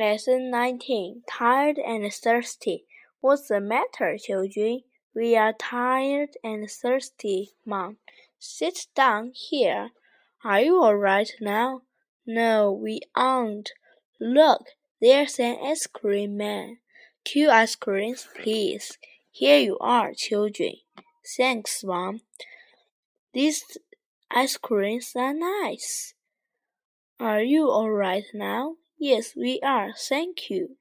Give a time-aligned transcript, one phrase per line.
[0.00, 2.86] Lesson 19 Tired and Thirsty.
[3.20, 4.80] What's the matter, children?
[5.14, 7.98] We are tired and thirsty, Mom.
[8.38, 9.90] Sit down here.
[10.42, 11.82] Are you all right now?
[12.26, 13.72] No, we aren't.
[14.18, 14.68] Look,
[15.02, 16.78] there's an ice cream man.
[17.22, 18.96] Two ice creams, please.
[19.30, 20.76] Here you are, children.
[21.36, 22.22] Thanks, Mom.
[23.34, 23.76] These
[24.30, 26.14] ice creams are nice.
[27.18, 28.76] Are you all right now?
[29.00, 30.76] Yes, we are, thank you.